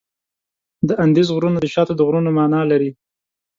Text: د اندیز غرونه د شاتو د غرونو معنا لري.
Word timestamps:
د 0.87 0.89
اندیز 1.03 1.27
غرونه 1.35 1.57
د 1.61 1.65
شاتو 1.73 1.93
د 1.95 2.01
غرونو 2.07 2.29
معنا 2.37 2.61
لري. 2.71 2.91